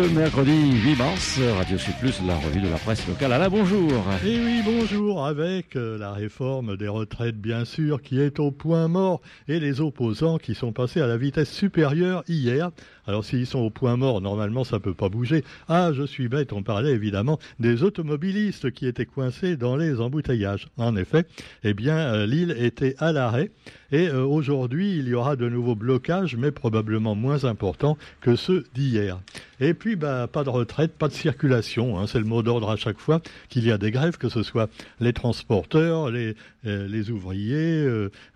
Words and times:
Le 0.00 0.08
mercredi 0.10 0.52
8 0.84 0.96
mars, 0.96 1.40
Radio 1.56 1.76
Sud 1.76 1.94
Plus, 1.98 2.22
la 2.24 2.36
revue 2.36 2.60
de 2.60 2.68
la 2.68 2.76
presse 2.76 3.04
locale. 3.08 3.32
Alain, 3.32 3.48
bonjour. 3.48 3.90
Et 4.24 4.34
eh 4.34 4.44
oui, 4.44 4.62
bonjour, 4.64 5.26
avec 5.26 5.74
euh, 5.74 5.98
la 5.98 6.12
réforme 6.12 6.76
des 6.76 6.86
retraites, 6.86 7.36
bien 7.36 7.64
sûr, 7.64 8.00
qui 8.00 8.20
est 8.20 8.38
au 8.38 8.52
point 8.52 8.86
mort, 8.86 9.20
et 9.48 9.58
les 9.58 9.80
opposants 9.80 10.38
qui 10.38 10.54
sont 10.54 10.72
passés 10.72 11.00
à 11.00 11.08
la 11.08 11.16
vitesse 11.16 11.50
supérieure 11.50 12.22
hier. 12.28 12.70
Alors 13.08 13.24
s'ils 13.24 13.46
sont 13.46 13.60
au 13.60 13.70
point 13.70 13.96
mort, 13.96 14.20
normalement 14.20 14.64
ça 14.64 14.80
peut 14.80 14.92
pas 14.92 15.08
bouger. 15.08 15.42
Ah, 15.66 15.92
je 15.94 16.02
suis 16.02 16.28
bête, 16.28 16.52
on 16.52 16.62
parlait 16.62 16.92
évidemment 16.92 17.38
des 17.58 17.82
automobilistes 17.82 18.70
qui 18.70 18.86
étaient 18.86 19.06
coincés 19.06 19.56
dans 19.56 19.76
les 19.76 19.98
embouteillages. 19.98 20.68
En 20.76 20.94
effet, 20.94 21.24
eh 21.64 21.72
bien 21.72 21.96
euh, 21.96 22.26
l'île 22.26 22.54
était 22.58 22.94
à 22.98 23.12
l'arrêt 23.12 23.50
et 23.92 24.08
euh, 24.08 24.26
aujourd'hui 24.26 24.98
il 24.98 25.08
y 25.08 25.14
aura 25.14 25.36
de 25.36 25.48
nouveaux 25.48 25.74
blocages, 25.74 26.36
mais 26.36 26.50
probablement 26.50 27.14
moins 27.14 27.46
importants 27.46 27.96
que 28.20 28.36
ceux 28.36 28.64
d'hier. 28.74 29.18
Et 29.60 29.74
puis, 29.74 29.96
bah, 29.96 30.28
pas 30.30 30.44
de 30.44 30.50
retraite, 30.50 30.92
pas 30.92 31.08
de 31.08 31.12
circulation. 31.12 31.98
Hein, 31.98 32.06
c'est 32.06 32.20
le 32.20 32.24
mot 32.24 32.42
d'ordre 32.44 32.70
à 32.70 32.76
chaque 32.76 32.98
fois 32.98 33.20
qu'il 33.48 33.64
y 33.66 33.72
a 33.72 33.78
des 33.78 33.90
grèves, 33.90 34.16
que 34.16 34.28
ce 34.28 34.44
soit 34.44 34.70
les 35.00 35.12
transporteurs, 35.12 36.12
les, 36.12 36.36
euh, 36.64 37.10
ouvriers, 37.10 37.84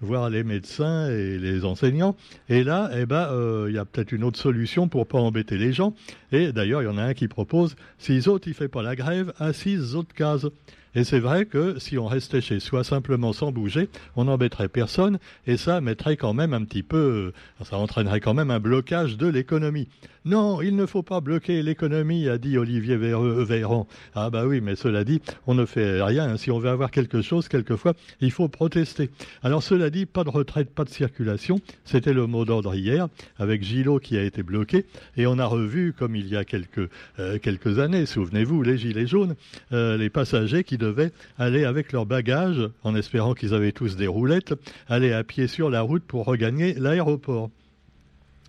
voire 0.01 0.30
les 0.30 0.43
médecins 0.43 1.09
et 1.09 1.39
les 1.39 1.65
enseignants. 1.65 2.16
Et 2.49 2.65
là, 2.65 2.91
eh 2.97 3.07
ben, 3.07 3.29
il 3.69 3.75
y 3.75 3.79
a 3.79 3.85
peut-être 3.85 4.11
une 4.11 4.25
autre 4.25 4.39
solution 4.39 4.62
pour 4.89 5.07
pas 5.07 5.19
embêter 5.19 5.59
les 5.59 5.73
gens. 5.73 5.95
Et 6.30 6.52
d'ailleurs, 6.52 6.83
il 6.83 6.87
y 6.87 6.89
en 6.89 6.98
a 6.98 7.02
un 7.02 7.15
qui 7.15 7.29
propose, 7.29 7.77
six 7.98 8.29
autres, 8.29 8.48
il 8.48 8.55
fait 8.55 8.69
pas 8.69 8.83
la 8.83 8.97
grève, 8.97 9.33
à 9.38 9.52
six 9.52 9.95
autres 9.95 10.15
cases. 10.15 10.47
Et 10.95 11.05
c'est 11.05 11.20
vrai 11.20 11.46
que 11.46 11.78
si 11.78 11.96
on 11.96 12.06
restait 12.06 12.41
chez 12.41 12.60
soi 12.60 12.85
simplement 12.85 13.32
sans 13.32 13.51
bouger, 13.51 13.88
on 14.16 14.24
n'embêterait 14.24 14.68
personne 14.68 15.18
et 15.46 15.57
ça 15.57 15.80
mettrait 15.80 16.16
quand 16.16 16.34
même 16.34 16.52
un 16.52 16.65
petit 16.65 16.82
peu, 16.82 17.32
euh, 17.60 17.65
ça 17.65 17.79
entraînerait 17.79 18.21
quand 18.21 18.34
même 18.34 18.51
un 18.51 18.60
blocage 18.60 19.16
de 19.16 19.26
l'économie. 19.26 19.88
Non, 20.24 20.62
il 20.62 20.76
ne 20.76 20.87
faut 20.87 21.02
pas 21.02 21.21
bloquer 21.21 21.62
l'économie, 21.62 22.29
a 22.29 22.38
dit 22.38 22.57
Olivier 22.57 22.96
Véran. 22.96 23.88
Ah 24.15 24.30
bah 24.30 24.46
oui, 24.46 24.60
mais 24.60 24.76
cela 24.76 25.02
dit, 25.02 25.21
on 25.49 25.54
ne 25.54 25.65
fait 25.65 26.01
rien. 26.01 26.37
Si 26.37 26.51
on 26.52 26.60
veut 26.60 26.68
avoir 26.68 26.93
quelque 26.93 27.23
chose, 27.23 27.49
quelquefois, 27.49 27.95
il 28.21 28.30
faut 28.30 28.46
protester. 28.46 29.10
Alors 29.43 29.65
cela 29.65 29.90
dit, 29.90 30.06
pas 30.06 30.23
de 30.23 30.30
retraite, 30.30 30.71
pas 30.71 30.84
de 30.84 30.90
circulation. 30.90 31.60
C'était 31.84 32.12
le 32.12 32.29
mot 32.29 32.45
d'ordre 32.45 32.74
hier, 32.77 33.09
avec 33.38 33.65
Gillot 33.65 33.99
qui 33.99 34.16
a 34.16 34.23
été 34.23 34.45
bloqué. 34.45 34.87
Et 35.16 35.27
on 35.27 35.40
a 35.40 35.46
revu, 35.46 35.93
comme 35.93 36.15
il 36.15 36.29
y 36.29 36.37
a 36.37 36.45
quelques, 36.45 36.88
euh, 37.18 37.38
quelques 37.38 37.80
années, 37.80 38.06
souvenez-vous, 38.06 38.62
les 38.62 38.79
gilets 38.79 39.09
jaunes, 39.09 39.34
euh, 39.73 39.96
les 39.96 40.10
passagers 40.10 40.62
qui 40.62 40.79
devaient 40.83 41.13
aller 41.38 41.65
avec 41.65 41.93
leurs 41.93 42.07
bagages, 42.07 42.69
en 42.83 42.95
espérant 42.95 43.35
qu'ils 43.35 43.55
avaient 43.55 43.73
tous 43.73 43.97
des 43.97 44.07
roulettes, 44.07 44.55
aller 44.89 45.13
à 45.13 45.24
pied 45.24 45.47
sur 45.47 45.71
la 45.71 45.80
route 45.80 46.02
pour 46.02 46.27
regagner 46.27 46.74
l'aéroport 46.74 47.51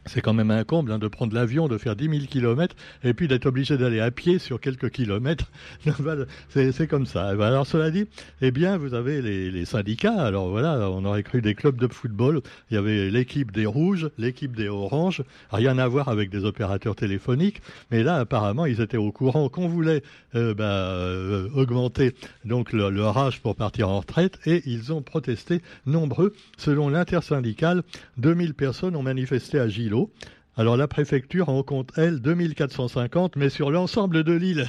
c'est 0.05 0.21
quand 0.21 0.33
même 0.33 0.51
un 0.51 0.63
comble 0.63 0.91
hein, 0.91 0.99
de 0.99 1.07
prendre 1.07 1.33
l'avion, 1.33 1.67
de 1.67 1.77
faire 1.77 1.95
10 1.95 2.09
000 2.09 2.25
kilomètres 2.25 2.75
et 3.03 3.13
puis 3.13 3.27
d'être 3.27 3.45
obligé 3.45 3.77
d'aller 3.77 3.99
à 3.99 4.11
pied 4.11 4.39
sur 4.39 4.59
quelques 4.59 4.89
kilomètres. 4.89 5.49
c'est 6.49 6.87
comme 6.87 7.05
ça. 7.05 7.29
Alors 7.29 7.65
cela 7.65 7.89
dit, 7.91 8.05
eh 8.41 8.51
bien, 8.51 8.77
vous 8.77 8.93
avez 8.93 9.21
les, 9.21 9.63
syndicats. 9.65 10.21
Alors 10.21 10.49
voilà, 10.49 10.89
on 10.89 11.05
aurait 11.05 11.23
cru 11.23 11.41
des 11.41 11.55
clubs 11.55 11.77
de 11.77 11.87
football. 11.87 12.41
Il 12.69 12.75
y 12.75 12.77
avait 12.77 13.09
l'équipe 13.09 13.51
des 13.51 13.65
rouges, 13.65 14.09
l'équipe 14.17 14.55
des 14.55 14.67
oranges. 14.67 15.23
Rien 15.51 15.77
à 15.77 15.87
voir 15.87 16.09
avec 16.09 16.29
des 16.29 16.43
opérateurs 16.43 16.95
téléphoniques. 16.95 17.61
Mais 17.91 18.03
là, 18.03 18.17
apparemment, 18.17 18.65
ils 18.65 18.81
étaient 18.81 18.97
au 18.97 19.11
courant 19.11 19.47
qu'on 19.47 19.67
voulait 19.67 20.03
euh, 20.35 20.53
bah, 20.53 20.65
euh, 20.65 21.47
augmenter 21.55 22.13
donc 22.43 22.73
le, 22.73 22.89
leur 22.89 23.17
âge 23.17 23.41
pour 23.41 23.55
partir 23.55 23.89
en 23.89 23.99
retraite 23.99 24.39
et 24.45 24.61
ils 24.65 24.91
ont 24.91 25.01
protesté 25.01 25.61
nombreux. 25.85 26.33
Selon 26.57 26.89
l'intersyndicale, 26.89 27.83
2000 28.17 28.53
personnes 28.53 28.95
ont 28.95 29.03
manifesté 29.03 29.59
à 29.59 29.67
Gilles 29.67 29.92
vélo 29.93 30.09
alors 30.55 30.77
la 30.77 30.87
préfecture 30.87 31.49
en 31.49 31.63
compte, 31.63 31.91
elle, 31.97 32.19
2450, 32.19 33.37
mais 33.37 33.49
sur 33.49 33.71
l'ensemble 33.71 34.23
de 34.23 34.33
l'île. 34.33 34.67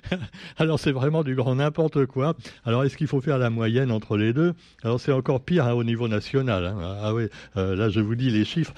Alors 0.56 0.80
c'est 0.80 0.92
vraiment 0.92 1.22
du 1.22 1.34
grand 1.34 1.56
n'importe 1.56 2.06
quoi. 2.06 2.34
Alors 2.64 2.84
est-ce 2.84 2.96
qu'il 2.96 3.06
faut 3.06 3.20
faire 3.20 3.36
la 3.36 3.50
moyenne 3.50 3.90
entre 3.90 4.16
les 4.16 4.32
deux? 4.32 4.54
Alors 4.82 4.98
c'est 4.98 5.12
encore 5.12 5.42
pire 5.42 5.66
hein, 5.66 5.72
au 5.72 5.84
niveau 5.84 6.08
national. 6.08 6.64
Hein. 6.64 6.98
Ah 7.02 7.12
oui, 7.12 7.24
euh, 7.58 7.76
là 7.76 7.90
je 7.90 8.00
vous 8.00 8.14
dis 8.14 8.30
les 8.30 8.46
chiffres. 8.46 8.72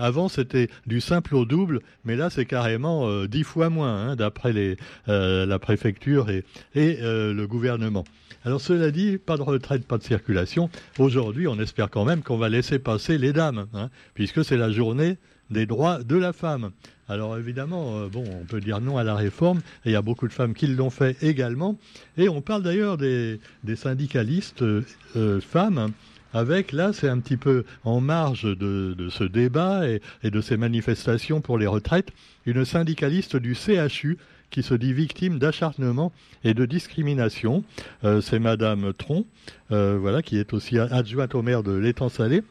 Avant 0.00 0.28
c'était 0.28 0.68
du 0.86 1.00
simple 1.00 1.36
au 1.36 1.44
double, 1.44 1.80
mais 2.04 2.16
là 2.16 2.28
c'est 2.28 2.46
carrément 2.46 3.08
euh, 3.08 3.28
dix 3.28 3.44
fois 3.44 3.70
moins, 3.70 4.08
hein, 4.08 4.16
d'après 4.16 4.76
euh, 5.08 5.46
la 5.46 5.58
préfecture 5.60 6.28
et, 6.28 6.44
le 6.74 7.44
gouvernement. 7.46 8.04
Alors 8.44 8.60
cela 8.60 8.90
dit, 8.90 9.18
pas 9.18 9.36
de 9.36 9.42
retraite, 9.42 9.86
pas 9.86 9.98
de 9.98 10.02
circulation. 10.02 10.68
Aujourd'hui, 10.98 11.46
on 11.46 11.58
espère 11.60 11.88
quand 11.90 12.04
même 12.04 12.22
qu'on 12.22 12.36
va 12.36 12.48
laisser 12.48 12.80
passer 12.80 13.16
les 13.16 13.32
dames, 13.32 13.66
puisque 14.14 14.44
c'est 14.44 14.56
la 14.56 14.72
journée 14.72 15.18
des 15.52 15.66
droits 15.66 16.02
de 16.02 16.16
la 16.16 16.32
femme. 16.32 16.70
Alors 17.08 17.36
évidemment, 17.36 17.98
euh, 17.98 18.08
bon, 18.08 18.24
on 18.40 18.44
peut 18.44 18.60
dire 18.60 18.80
non 18.80 18.96
à 18.96 19.04
la 19.04 19.14
réforme, 19.14 19.58
et 19.84 19.90
il 19.90 19.92
y 19.92 19.96
a 19.96 20.02
beaucoup 20.02 20.26
de 20.26 20.32
femmes 20.32 20.54
qui 20.54 20.66
l'ont 20.66 20.90
fait 20.90 21.22
également. 21.22 21.76
Et 22.16 22.28
on 22.28 22.40
parle 22.40 22.62
d'ailleurs 22.62 22.96
des, 22.96 23.38
syndicalistes 23.76 24.62
euh, 24.62 25.40
femmes. 25.40 25.92
Avec 26.34 26.72
là, 26.72 26.92
c'est 26.92 27.08
un 27.08 27.18
petit 27.18 27.36
peu 27.36 27.64
en 27.84 28.00
marge 28.00 28.44
de, 28.44 29.08
ce 29.10 29.24
débat 29.24 29.82
et, 29.86 30.00
de 30.30 30.40
ces 30.40 30.56
manifestations 30.56 31.42
pour 31.42 31.58
les 31.58 31.66
retraites, 31.66 32.08
une 32.46 32.64
syndicaliste 32.64 33.36
du 33.36 33.54
CHU 33.54 34.16
qui 34.50 34.62
se 34.62 34.74
dit 34.74 34.92
victime 34.92 35.38
d'acharnement 35.38 36.12
et 36.44 36.54
de 36.54 36.64
discrimination. 36.64 37.64
Euh, 38.04 38.20
c'est 38.20 38.38
Madame 38.38 38.92
Tron, 38.94 39.26
euh, 39.72 39.98
voilà, 40.00 40.22
qui 40.22 40.38
est 40.38 40.52
aussi 40.52 40.78
adjointe 40.78 41.34
au 41.34 41.42
maire 41.42 41.62
de 41.62 41.72
l'étang 41.72 42.08
salé. 42.08 42.42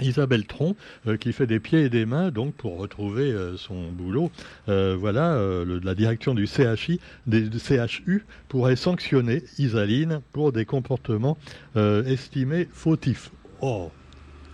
Isabelle 0.00 0.46
Tron, 0.46 0.76
euh, 1.06 1.16
qui 1.16 1.32
fait 1.32 1.46
des 1.46 1.60
pieds 1.60 1.82
et 1.82 1.88
des 1.88 2.06
mains 2.06 2.30
donc 2.30 2.54
pour 2.54 2.78
retrouver 2.78 3.34
son 3.56 3.90
boulot. 3.90 4.30
voilà, 4.66 5.38
la 5.82 5.94
direction 5.94 6.34
du 6.34 6.46
CHI, 6.46 7.00
des, 7.26 7.48
CHU 7.58 8.24
pourrait 8.48 8.76
sanctionner 8.76 9.42
Isaline 9.58 10.20
pour 10.32 10.52
des 10.52 10.64
comportements 10.64 11.36
estimés 11.76 12.68
fautifs. 12.72 13.30
Oh, 13.60 13.90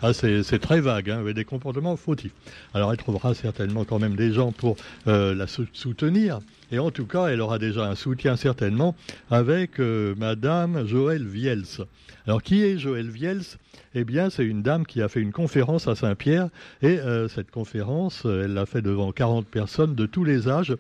ah, 0.08 0.12
c'est 0.12 0.60
très 0.60 0.80
vague, 0.80 1.10
hein, 1.10 1.24
des 1.32 1.44
comportements 1.44 1.96
fautifs. 1.96 2.30
Alors 2.74 2.92
elle 2.92 2.96
trouvera 2.96 3.34
certainement 3.34 3.84
quand 3.84 3.98
même 3.98 4.14
des 4.14 4.32
gens 4.32 4.52
pour 4.52 4.76
euh, 5.08 5.34
la 5.34 5.48
soutenir. 5.48 6.38
Et 6.70 6.78
en 6.78 6.92
tout 6.92 7.06
cas, 7.06 7.26
elle 7.26 7.40
aura 7.40 7.58
déjà 7.58 7.86
un 7.86 7.96
soutien 7.96 8.36
certainement 8.36 8.94
avec 9.32 9.80
euh, 9.80 10.14
Madame 10.16 10.86
Joël 10.86 11.24
Viels. 11.24 11.64
Alors 12.24 12.40
qui 12.40 12.62
est 12.62 12.78
Joël 12.78 13.08
Viels? 13.08 13.42
Eh 13.96 14.04
bien, 14.04 14.30
c'est 14.30 14.44
une 14.44 14.62
dame 14.62 14.86
qui 14.86 15.02
a 15.02 15.08
fait 15.08 15.20
une 15.20 15.32
conférence 15.32 15.88
à 15.88 15.96
Saint-Pierre. 15.96 16.50
Et 16.82 17.00
euh, 17.00 17.26
cette 17.26 17.50
conférence, 17.50 18.24
elle 18.24 18.54
l'a 18.54 18.66
fait 18.66 18.82
devant 18.82 19.10
40 19.10 19.48
personnes 19.48 19.96
de 19.96 20.06
tous 20.06 20.22
les 20.22 20.48
âges. 20.48 20.76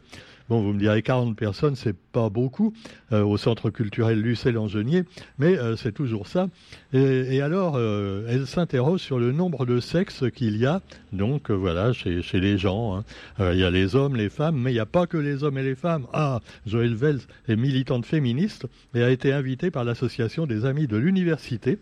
Bon, 0.48 0.60
vous 0.60 0.72
me 0.72 0.78
direz 0.78 1.02
40 1.02 1.36
personnes, 1.36 1.74
c'est 1.74 1.96
pas 1.96 2.30
beaucoup 2.30 2.72
euh, 3.10 3.24
au 3.24 3.36
centre 3.36 3.68
culturel 3.70 4.20
Lucé-Langenier, 4.20 5.02
mais 5.38 5.58
euh, 5.58 5.74
c'est 5.74 5.90
toujours 5.90 6.28
ça. 6.28 6.48
Et, 6.92 7.40
alors, 7.40 7.74
euh, 7.76 8.24
elle 8.28 8.46
s'interroge 8.46 9.00
sur 9.00 9.18
le 9.18 9.32
nombre 9.32 9.66
de 9.66 9.80
sexes 9.80 10.22
qu'il 10.32 10.56
y 10.56 10.64
a, 10.64 10.82
donc 11.12 11.50
voilà, 11.50 11.92
chez, 11.92 12.22
les 12.34 12.58
gens. 12.58 12.96
Hein. 12.96 13.04
Il 13.52 13.58
y 13.58 13.64
a 13.64 13.70
les 13.70 13.96
hommes, 13.96 14.14
les 14.14 14.28
femmes, 14.28 14.56
mais 14.56 14.70
il 14.70 14.74
n'y 14.74 14.80
a 14.80 14.86
pas 14.86 15.08
que 15.08 15.16
les 15.16 15.42
hommes 15.42 15.58
et 15.58 15.64
les 15.64 15.74
femmes. 15.74 16.06
Ah, 16.12 16.40
Joël 16.64 16.94
Vels 16.94 17.22
est 17.48 17.56
militante 17.56 18.06
féministe 18.06 18.66
et 18.94 19.02
a 19.02 19.10
été 19.10 19.32
invitée 19.32 19.72
par 19.72 19.82
l'association 19.82 20.46
des 20.46 20.64
amis 20.64 20.86
de 20.86 20.96
l'université. 20.96 21.78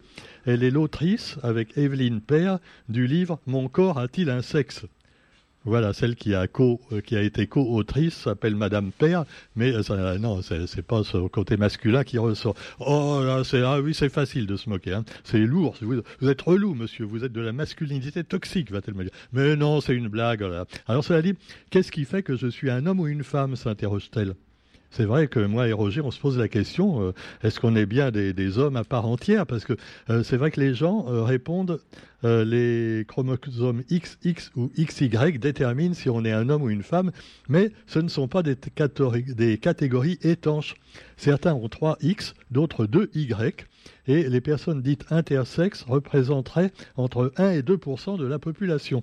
Elle 0.46 0.62
est 0.62 0.70
l'autrice, 0.70 1.36
avec 1.42 1.76
Evelyne 1.76 2.22
Père, 2.22 2.58
du 2.88 3.06
livre 3.06 3.38
Mon 3.46 3.69
corps 3.69 3.98
a-t-il 3.98 4.31
un 4.31 4.42
sexe 4.42 4.86
voilà, 5.64 5.92
celle 5.92 6.14
qui 6.14 6.34
a 6.34 6.47
co, 6.47 6.80
euh, 6.92 7.00
qui 7.00 7.16
a 7.16 7.22
été 7.22 7.47
co-autrice 7.47 8.14
s'appelle 8.14 8.54
Madame 8.54 8.92
Père, 8.92 9.25
mais 9.56 9.72
euh, 9.72 9.82
ça, 9.82 10.19
non, 10.19 10.42
c'est 10.42 10.82
pas 10.82 11.02
ce 11.05 11.26
côté 11.28 11.56
masculin 11.56 12.05
qui 12.05 12.19
ressort. 12.19 12.55
Oh 12.81 13.20
là, 13.25 13.43
c'est 13.44 13.62
ah 13.62 13.81
oui, 13.81 13.94
c'est 13.94 14.08
facile 14.08 14.46
de 14.46 14.56
se 14.56 14.69
moquer. 14.69 14.93
Hein. 14.93 15.05
C'est 15.25 15.38
lourd. 15.38 15.76
Vous, 15.81 16.02
vous, 16.20 16.28
êtes 16.28 16.43
relou, 16.43 16.75
monsieur. 16.75 17.05
Vous 17.05 17.25
êtes 17.25 17.32
de 17.32 17.40
la 17.40 17.52
masculinité 17.52 18.25
toxique, 18.25 18.70
va-t-elle 18.70 18.94
me 18.94 19.05
dire. 19.05 19.12
Mais 19.32 19.56
non, 19.56 19.81
c'est 19.81 19.94
une 19.94 20.08
blague. 20.08 20.44
Alors 20.87 21.05
cela 21.05 21.22
dit, 21.22 21.34
qu'est-ce 21.70 21.93
qui 21.93 22.05
fait 22.05 22.22
que 22.22 22.37
je 22.37 22.46
suis 22.46 22.70
un 22.70 22.87
homme 22.87 23.00
ou 23.00 23.06
une 23.06 23.25
femme 23.25 23.56
s'interroge-t-elle? 23.56 24.34
C'est 24.96 25.06
vrai 25.06 25.26
que 25.26 25.41
moi 25.41 25.67
et 25.67 25.73
Roger, 25.73 26.02
on 26.02 26.12
se 26.12 26.20
pose 26.20 26.38
la 26.38 26.46
question 26.46 27.02
euh, 27.02 27.12
est-ce 27.43 27.58
qu'on 27.58 27.75
est 27.75 27.85
bien 27.85 28.12
des, 28.12 28.58
hommes 28.58 28.76
à 28.76 28.85
part 28.85 29.06
entière? 29.06 29.44
Parce 29.44 29.64
que 29.64 29.73
euh, 30.08 30.23
c'est 30.23 30.37
vrai 30.37 30.52
que 30.52 30.61
les 30.61 30.73
gens 30.73 31.06
euh, 31.08 31.25
répondent 31.25 31.81
les 32.23 33.05
chromosomes 33.06 33.82
XX 33.91 34.50
ou 34.56 34.70
XY 34.79 35.38
déterminent 35.38 35.93
si 35.93 36.08
on 36.08 36.25
est 36.25 36.32
un 36.32 36.49
homme 36.49 36.62
ou 36.62 36.70
une 36.70 36.82
femme, 36.82 37.11
mais 37.50 37.70
ce 37.87 37.99
ne 37.99 38.08
sont 38.08 38.29
pas 38.29 38.43
des, 38.43 38.56
catégories 39.58 40.19
étanches. 40.23 40.76
Certains 41.19 41.52
ont 41.52 41.69
3 41.69 41.99
X, 42.00 42.32
d'autres 42.50 42.87
2 42.87 43.11
Y, 43.14 43.67
et 44.06 44.23
les 44.31 44.40
personnes 44.40 44.81
dites 44.81 45.05
intersexes 45.11 45.82
représenteraient 45.82 46.73
entre 46.97 47.31
1 47.37 47.50
et 47.50 47.61
2% 47.61 48.17
de 48.17 48.25
la 48.25 48.38
population. 48.38 49.02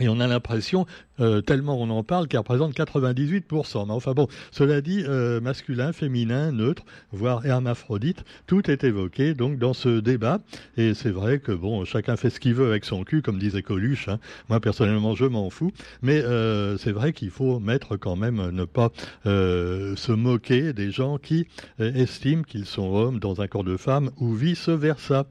Et 0.00 0.08
on 0.08 0.18
a 0.18 0.26
l'impression, 0.26 0.86
euh, 1.20 1.40
tellement 1.40 1.80
on 1.80 1.88
en 1.90 2.02
parle, 2.02 2.26
qu'elle 2.26 2.40
représente 2.40 2.74
98%. 2.74 3.86
Mais 3.86 3.92
enfin 3.92 4.12
bon, 4.12 4.26
cela 4.50 4.80
dit, 4.80 5.04
euh, 5.06 5.40
masculin, 5.40 5.92
féminin, 5.92 6.50
neutre, 6.50 6.82
voire 7.12 7.46
hermaphrodite, 7.46 8.24
tout 8.48 8.68
est 8.68 8.82
évoqué 8.82 9.34
donc 9.34 9.58
dans 9.58 9.72
ce 9.72 10.00
débat. 10.00 10.40
Et 10.76 10.94
c'est 10.94 11.10
vrai 11.10 11.38
que 11.38 11.52
bon, 11.52 11.84
chacun 11.84 12.16
fait 12.16 12.30
ce 12.30 12.40
qu'il 12.40 12.54
veut 12.54 12.66
avec 12.66 12.84
son 12.84 13.04
cul, 13.04 13.22
comme 13.22 13.38
disait 13.38 13.62
Coluche. 13.62 14.08
Hein. 14.08 14.18
Moi 14.48 14.58
personnellement, 14.58 15.14
je 15.14 15.26
m'en 15.26 15.48
fous. 15.48 15.70
Mais 16.02 16.20
euh, 16.24 16.76
c'est 16.76 16.92
vrai 16.92 17.12
qu'il 17.12 17.30
faut 17.30 17.60
mettre 17.60 17.96
quand 17.96 18.16
même, 18.16 18.50
ne 18.50 18.64
pas 18.64 18.90
se 19.24 20.12
moquer 20.12 20.72
des 20.72 20.90
gens 20.90 21.18
qui 21.18 21.46
estiment 21.78 22.42
qu'ils 22.42 22.66
sont 22.66 22.92
hommes 22.92 23.20
dans 23.20 23.40
un 23.40 23.46
corps 23.46 23.64
de 23.64 23.76
femme 23.76 24.10
ou 24.18 24.34
vice 24.34 24.68
versa. 24.68 25.26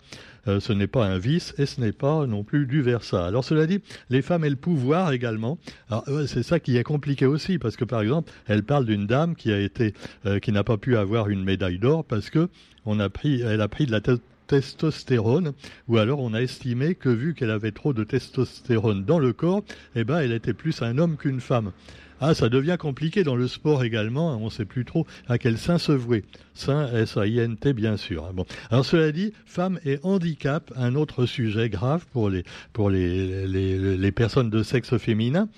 Euh, 0.48 0.60
ce 0.60 0.74
n'est 0.74 0.88
pas 0.88 1.06
un 1.06 1.18
vice 1.18 1.54
et 1.58 1.66
ce 1.66 1.80
n'est 1.80 1.94
pas 1.94 2.26
non 2.28 2.44
plus 2.44 2.66
du 2.66 2.82
versa. 2.82 3.26
Alors 3.26 3.46
cela 3.46 3.66
dit, 3.66 3.80
les 4.10 4.22
femmes 4.22 4.44
et 4.44 4.50
le 4.50 4.56
pouvoir 4.56 5.12
également. 5.12 5.58
c'est 6.28 6.44
ça 6.44 6.60
qui 6.60 6.78
est 6.78 6.84
compliqué 6.84 7.26
aussi 7.26 7.58
parce 7.58 7.76
que 7.76 7.86
par 7.86 8.02
exemple, 8.02 8.32
elle 8.48 8.64
parle 8.64 8.86
d'une 8.86 9.08
dame 9.08 9.36
qui 9.36 9.52
a 9.52 9.60
été, 9.60 9.94
euh, 10.26 10.40
qui 10.40 10.52
n'a 10.52 10.64
pas 10.64 10.78
pu 10.78 10.98
avoir 10.98 11.30
une 11.30 11.44
médaille 11.44 11.80
d'or 11.80 12.04
parce 12.04 12.30
que 12.30 12.50
on 12.86 13.00
a 13.00 13.10
pris, 13.10 13.42
elle 13.42 13.62
a 13.62 13.68
pris 13.70 13.86
de 13.86 13.92
la 13.92 14.02
testostérone, 14.48 15.54
ou 15.88 15.98
alors 15.98 16.20
on 16.20 16.34
a 16.34 16.42
estimé 16.42 16.96
que 16.96 17.10
vu 17.10 17.34
qu'elle 17.34 17.52
avait 17.52 17.72
trop 17.72 17.94
de 17.94 18.04
testostérone 18.04 19.06
dans 19.06 19.20
le 19.20 19.34
corps, 19.34 19.64
eh 19.96 20.04
ben 20.04 20.20
elle 20.20 20.32
était 20.32 20.54
plus 20.54 20.82
un 20.82 20.98
homme 20.98 21.18
qu'une 21.18 21.42
femme. 21.42 21.72
Ah, 22.26 22.34
ça 22.34 22.48
devient 22.48 22.78
compliqué 22.80 23.26
dans 23.26 23.36
le 23.36 23.50
sport 23.50 23.84
également. 23.84 24.38
On 24.38 24.46
ne 24.46 24.50
sait 24.50 24.64
plus 24.64 24.86
trop 24.86 25.06
à 25.28 25.38
quel 25.38 25.58
sein 25.58 25.78
se 25.78 25.92
vouer. 25.92 26.24
Saint, 26.54 26.88
S-A-I-N-T, 26.94 27.74
bien 27.74 27.98
sûr. 27.98 28.32
Bon. 28.32 28.46
Alors, 28.72 28.86
cela 28.86 29.12
dit, 29.12 29.34
femmes 29.46 29.78
et 29.84 30.00
handicap, 30.04 30.72
un 30.78 30.96
autre 30.96 31.26
sujet 31.26 31.70
grave 31.70 32.06
pour 32.14 32.30
les, 32.30 32.46
pour 32.72 32.90
les, 32.90 33.46
les 33.46 34.12
personnes 34.14 34.50
de 34.50 34.64
sexe 34.64 34.98
féminin 34.98 35.50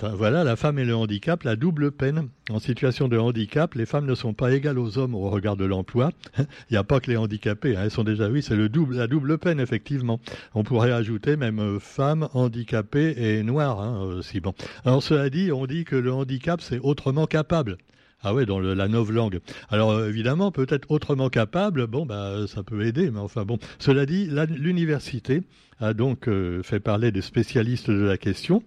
voilà, 0.00 0.42
la 0.42 0.56
femme 0.56 0.78
et 0.78 0.84
le 0.84 0.96
handicap, 0.96 1.42
la 1.44 1.54
double 1.54 1.92
peine. 1.92 2.28
En 2.50 2.58
situation 2.58 3.08
de 3.08 3.18
handicap, 3.18 3.74
les 3.74 3.86
femmes 3.86 4.06
ne 4.06 4.14
sont 4.14 4.34
pas 4.34 4.52
égales 4.52 4.78
aux 4.78 4.98
hommes 4.98 5.14
au 5.14 5.28
regard 5.30 5.56
de 5.56 5.64
l'emploi. 5.64 6.10
Il 6.38 6.72
n'y 6.72 6.76
a 6.76 6.84
pas 6.84 6.98
que 6.98 7.10
les 7.10 7.16
handicapés, 7.16 7.76
hein. 7.76 7.82
elles 7.84 7.90
sont 7.90 8.04
déjà, 8.04 8.28
oui, 8.28 8.42
c'est 8.42 8.56
le 8.56 8.68
double, 8.68 8.96
la 8.96 9.06
double 9.06 9.38
peine, 9.38 9.60
effectivement. 9.60 10.20
On 10.54 10.64
pourrait 10.64 10.92
ajouter 10.92 11.36
même 11.36 11.60
euh, 11.60 11.78
femmes, 11.78 12.28
handicapées 12.32 13.14
et 13.16 13.42
noires, 13.42 13.80
hein, 13.80 14.02
aussi. 14.02 14.40
Bon. 14.40 14.54
Alors, 14.84 15.02
cela 15.02 15.30
dit, 15.30 15.52
on 15.52 15.66
dit 15.66 15.84
que 15.84 15.96
le 15.96 16.12
handicap, 16.12 16.60
c'est 16.60 16.78
autrement 16.78 17.26
capable. 17.26 17.76
Ah 18.24 18.34
ouais, 18.34 18.46
dans 18.46 18.60
la 18.60 18.86
langue. 18.86 19.40
Alors 19.68 19.90
euh, 19.90 20.08
évidemment, 20.08 20.52
peut-être 20.52 20.88
autrement 20.90 21.28
capable, 21.28 21.88
bon, 21.88 22.06
bah, 22.06 22.46
ça 22.46 22.62
peut 22.62 22.86
aider, 22.86 23.10
mais 23.10 23.18
enfin 23.18 23.44
bon. 23.44 23.58
Cela 23.80 24.06
dit, 24.06 24.30
l'université 24.48 25.42
a 25.80 25.92
donc 25.92 26.28
euh, 26.28 26.62
fait 26.62 26.78
parler 26.78 27.10
des 27.10 27.20
spécialistes 27.20 27.90
de 27.90 28.04
la 28.04 28.16
question 28.18 28.62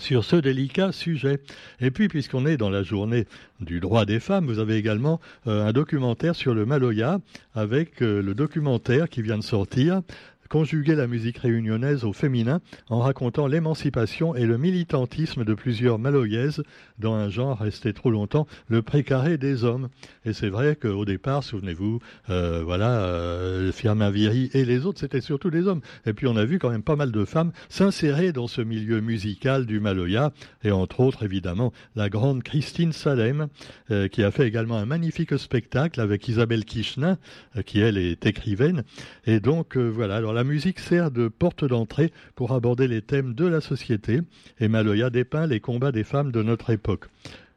sur 0.00 0.24
ce 0.24 0.36
délicat 0.36 0.92
sujet. 0.92 1.40
Et 1.80 1.90
puis, 1.90 2.08
puisqu'on 2.08 2.46
est 2.46 2.56
dans 2.56 2.70
la 2.70 2.82
journée 2.82 3.26
du 3.60 3.80
droit 3.80 4.04
des 4.04 4.20
femmes, 4.20 4.46
vous 4.46 4.58
avez 4.58 4.76
également 4.76 5.20
euh, 5.46 5.66
un 5.68 5.72
documentaire 5.72 6.34
sur 6.34 6.54
le 6.54 6.66
Maloya, 6.66 7.20
avec 7.54 8.02
euh, 8.02 8.22
le 8.22 8.34
documentaire 8.34 9.08
qui 9.08 9.22
vient 9.22 9.38
de 9.38 9.44
sortir, 9.44 10.02
conjuguer 10.50 10.96
la 10.96 11.06
musique 11.06 11.38
réunionnaise 11.38 12.04
au 12.04 12.12
féminin 12.12 12.60
en 12.90 12.98
racontant 12.98 13.46
l'émancipation 13.46 14.34
et 14.34 14.44
le 14.44 14.58
militantisme 14.58 15.44
de 15.44 15.54
plusieurs 15.54 15.98
maloyaises 15.98 16.62
dans 16.98 17.14
un 17.14 17.30
genre 17.30 17.58
resté 17.58 17.92
trop 17.92 18.10
longtemps 18.10 18.46
le 18.68 18.82
précaré 18.82 19.38
des 19.38 19.64
hommes. 19.64 19.88
Et 20.24 20.32
c'est 20.32 20.48
vrai 20.48 20.76
qu'au 20.76 21.04
départ, 21.04 21.44
souvenez-vous, 21.44 22.00
euh, 22.28 22.62
voilà, 22.64 23.00
euh, 23.00 23.70
Firmin 23.70 24.10
Viry 24.10 24.50
et 24.52 24.64
les 24.64 24.86
autres, 24.86 24.98
c'était 24.98 25.20
surtout 25.20 25.50
des 25.50 25.68
hommes. 25.68 25.80
Et 26.04 26.12
puis 26.12 26.26
on 26.26 26.36
a 26.36 26.44
vu 26.44 26.58
quand 26.58 26.70
même 26.70 26.82
pas 26.82 26.96
mal 26.96 27.12
de 27.12 27.24
femmes 27.24 27.52
s'insérer 27.68 28.32
dans 28.32 28.48
ce 28.48 28.60
milieu 28.60 29.00
musical 29.00 29.66
du 29.66 29.78
Maloya, 29.78 30.32
et 30.64 30.72
entre 30.72 30.98
autres, 30.98 31.22
évidemment, 31.22 31.72
la 31.94 32.08
grande 32.08 32.42
Christine 32.42 32.92
Salem, 32.92 33.46
euh, 33.92 34.08
qui 34.08 34.24
a 34.24 34.32
fait 34.32 34.48
également 34.48 34.78
un 34.78 34.86
magnifique 34.86 35.38
spectacle 35.38 36.00
avec 36.00 36.26
Isabelle 36.26 36.64
Kichnin, 36.64 37.18
euh, 37.56 37.62
qui 37.62 37.78
elle 37.78 37.98
est 37.98 38.26
écrivaine. 38.26 38.82
Et 39.26 39.38
donc, 39.38 39.76
voilà, 39.76 40.16
alors 40.16 40.32
la 40.40 40.44
musique 40.44 40.78
sert 40.80 41.10
de 41.10 41.28
porte 41.28 41.66
d'entrée 41.66 42.14
pour 42.34 42.52
aborder 42.52 42.88
les 42.88 43.02
thèmes 43.02 43.34
de 43.34 43.44
la 43.44 43.60
société 43.60 44.20
et 44.58 44.68
Maloya 44.68 45.10
dépeint 45.10 45.46
les 45.46 45.60
combats 45.60 45.92
des 45.92 46.02
femmes 46.02 46.32
de 46.32 46.42
notre 46.42 46.70
époque. 46.70 47.08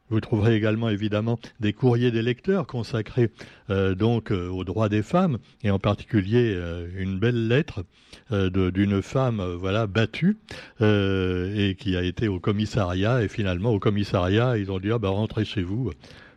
Vous 0.09 0.19
trouverez 0.19 0.53
également 0.53 0.89
évidemment 0.89 1.39
des 1.62 1.71
courriers 1.71 2.12
des 2.12 2.21
lecteurs 2.21 2.68
consacrés 2.68 3.30
euh, 3.69 3.95
donc 3.95 4.33
euh, 4.33 4.50
aux 4.50 4.65
droits 4.65 4.89
des 4.89 5.01
femmes 5.01 5.38
et 5.63 5.71
en 5.71 5.80
particulier 5.80 6.53
euh, 6.57 6.89
une 6.97 7.19
belle 7.19 7.47
lettre 7.47 7.85
d'une 8.30 9.01
femme 9.01 9.41
voilà 9.59 9.88
battue 9.88 10.38
et 10.81 11.75
qui 11.80 11.95
a 11.95 12.03
été 12.03 12.27
au 12.27 12.39
commissariat 12.39 13.24
et 13.24 13.27
finalement 13.27 13.71
au 13.71 13.80
commissariat 13.80 14.57
ils 14.57 14.71
ont 14.71 14.80
dit 14.80 14.91
ah 14.91 15.00
bah 15.00 15.09
rentrez 15.09 15.45
chez 15.45 15.63
vous 15.63 15.91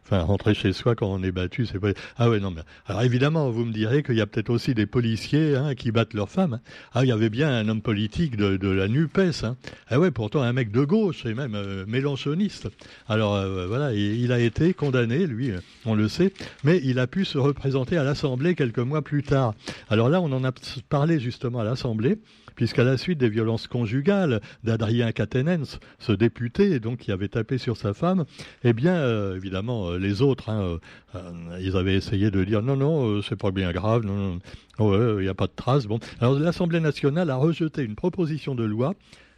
Enfin, 0.09 0.23
rentrer 0.23 0.55
chez 0.55 0.73
soi 0.73 0.95
quand 0.95 1.09
on 1.09 1.21
est 1.25 1.33
battu, 1.33 1.67
c'est 1.67 1.81
pas. 1.81 1.89
Ah 2.17 2.31
ouais, 2.31 2.39
non, 2.39 2.53
mais. 2.53 2.61
Alors 2.87 3.03
évidemment, 3.03 3.51
vous 3.51 3.65
me 3.65 3.73
direz 3.73 4.05
qu'il 4.05 4.15
y 4.15 4.21
a 4.21 4.27
peut-être 4.27 4.51
aussi 4.51 4.73
des 4.73 4.87
policiers 4.87 5.57
hein, 5.57 5.75
qui 5.75 5.91
battent 5.91 6.15
leurs 6.15 6.29
femmes. 6.29 6.55
Hein. 6.55 6.61
Ah, 6.95 7.05
il 7.05 7.09
y 7.09 7.13
avait 7.13 7.29
bien 7.29 7.53
un 7.53 7.69
homme 7.69 7.83
politique 7.83 8.37
de, 8.37 8.69
la 8.69 8.87
NUPES. 8.87 9.43
Hein. 9.43 9.57
Ah 9.89 9.99
ouais, 9.99 10.13
pourtant 10.13 10.43
un 10.43 10.53
mec 10.53 10.71
de 10.71 10.85
gauche 10.85 11.27
et 11.27 11.35
même 11.35 11.57
euh, 11.57 11.85
mélanchoniste. 11.89 12.69
Alors 13.09 13.35
euh, 13.35 13.67
voilà, 13.67 13.95
il, 13.95 14.31
a 14.31 14.39
été 14.39 14.75
condamné, 14.75 15.27
lui, 15.27 15.51
on 15.85 15.97
le 15.97 16.09
sait, 16.09 16.33
mais 16.63 16.81
il 16.85 17.01
a 17.01 17.09
pu 17.09 17.25
se 17.25 17.39
représenter 17.39 17.97
à 17.97 18.05
l'Assemblée 18.05 18.55
quelques 18.55 18.79
mois 18.79 19.03
plus 19.03 19.25
tard. 19.25 19.55
Alors 19.89 20.09
là, 20.09 20.21
on 20.21 20.31
en 20.31 20.45
a 20.45 20.53
parlé 20.89 21.19
justement 21.19 21.59
à 21.59 21.65
l'Assemblée 21.65 22.19
puisqu'à 22.57 22.83
la 22.83 22.97
suite 22.97 23.19
des 23.19 23.29
violences 23.29 23.69
conjugales 23.69 24.41
d'Adrien 24.65 25.13
Catenens, 25.13 25.79
ce 26.01 26.13
député 26.13 26.81
donc 26.81 26.99
qui 26.99 27.13
avait 27.13 27.29
tapé 27.29 27.59
sur 27.59 27.77
sa 27.77 27.95
femme, 27.95 28.25
eh 28.65 28.73
bien 28.73 28.97
euh, 28.97 29.37
évidemment 29.37 29.91
euh, 29.91 29.99
les 29.99 30.23
autres, 30.23 30.49
hein, 30.49 30.79
euh, 31.15 31.59
ils 31.61 31.77
avaient 31.77 31.95
essayé 31.95 32.31
de 32.31 32.43
dire 32.43 32.63
non 32.63 32.77
non 32.77 33.23
c'est 33.23 33.37
pas 33.37 33.53
bien 33.53 33.71
grave, 33.73 34.05
non, 34.05 34.41
il 34.81 35.23
n'y 35.23 35.29
a 35.29 35.35
pas 35.35 35.47
de 35.47 35.53
traces. 35.55 35.87
Bon, 35.87 36.01
alors 36.21 36.39
l'Assemblée 36.39 36.81
nationale 36.81 37.31
a 37.31 37.37
rejeté 37.37 37.83
une 37.83 37.95
proposition 37.95 38.55
de 38.55 38.65
loi 38.65 38.95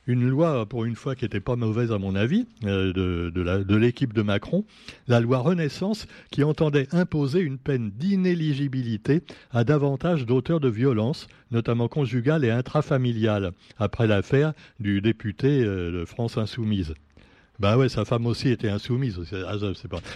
une 0.08 0.26
loi, 0.26 0.66
pour 0.66 0.87
une 0.87 0.96
fois, 0.96 1.14
qui 1.14 1.26
n'était 1.26 1.38
pas 1.38 1.55
mauvaise 1.55 1.93
à 1.93 1.99
mon 1.99 2.16
avis, 2.16 2.46
euh, 2.64 2.93
de, 2.93 3.76
l'équipe 3.76 4.14
de, 4.14 4.22
Macron, 4.22 4.64
la 5.06 5.20
loi 5.20 5.38
Renaissance, 5.38 6.06
qui 6.31 6.43
entendait 6.43 6.88
imposer 6.93 7.40
une 7.40 7.58
peine 7.58 7.90
d'inéligibilité 7.90 9.22
à 9.52 9.64
davantage 9.64 10.25
d'auteurs 10.25 10.60
de 10.60 10.69
violences, 10.69 11.28
notamment 11.50 11.88
conjugales 11.88 12.44
et 12.44 12.50
intrafamiliales, 12.50 13.52
après 13.78 14.06
l'affaire 14.06 14.55
du 14.81 15.02
député 15.02 15.62
euh, 15.62 16.00
de 16.00 16.05
France 16.06 16.38
Insoumise. 16.38 16.94
Bah 17.58 17.76
ouais, 17.76 17.88
sa 17.88 18.05
femme 18.05 18.26
aussi 18.26 18.50
était 18.50 18.69
insoumise. 18.69 19.19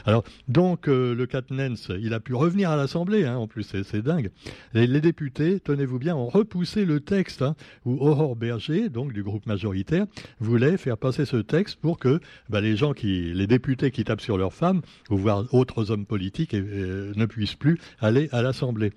Alors 0.06 0.22
donc 0.46 0.88
euh, 0.88 1.12
le 1.12 1.26
Katnens, 1.26 1.90
il 2.00 2.14
a 2.14 2.20
pu 2.20 2.34
revenir 2.34 2.70
à 2.70 2.76
l'Assemblée. 2.76 3.24
Hein, 3.24 3.36
en 3.36 3.48
plus, 3.48 3.64
c'est 3.64 4.02
dingue. 4.02 4.30
Les, 4.74 5.00
députés, 5.00 5.58
tenez-vous 5.58 5.98
bien, 5.98 6.14
ont 6.14 6.28
repoussé 6.28 6.84
le 6.84 7.00
texte 7.00 7.42
hein, 7.42 7.56
où 7.84 7.98
Aurore 8.00 8.36
Berger, 8.36 8.88
donc 8.88 9.12
du 9.12 9.24
groupe 9.24 9.46
majoritaire, 9.46 10.06
voulait 10.38 10.76
faire 10.76 10.96
passer 10.96 11.24
ce 11.24 11.38
texte 11.38 11.80
pour 11.80 11.98
que 11.98 12.20
bah, 12.48 12.60
les 12.60 12.76
gens 12.76 12.92
qui, 12.92 13.32
les 13.34 13.48
députés 13.48 13.90
qui 13.90 14.04
tapent 14.04 14.20
sur 14.20 14.38
leurs 14.38 14.54
femmes, 14.54 14.82
ou 15.10 15.16
voire 15.16 15.52
autres 15.52 15.90
hommes 15.90 16.06
politiques, 16.06 16.54
ne 16.54 17.26
puissent 17.26 17.56
plus 17.56 17.78
aller 18.00 18.28
à 18.30 18.42
l'Assemblée. 18.42 18.92